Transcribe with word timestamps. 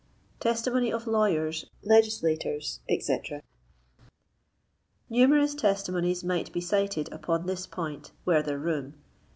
TESTIMONY 0.39 0.91
OF 0.91 1.05
LAWYERS, 1.05 1.67
LEGISLATORS, 1.83 2.79
ETC. 2.89 3.43
Numerous 5.11 5.53
testimonies 5.53 6.23
might 6.23 6.51
be 6.51 6.59
cited 6.59 7.07
upon 7.13 7.45
this 7.45 7.67
point 7.67 8.09
were 8.25 8.41
there 8.41 8.57
room. 8.57 8.95